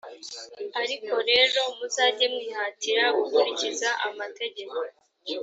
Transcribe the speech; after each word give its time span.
ariko 0.81 1.13
rero 1.29 1.61
muzajye 1.77 2.25
mwihatira 2.33 3.03
gukurikiza 3.17 3.89
amategeko 4.07 4.77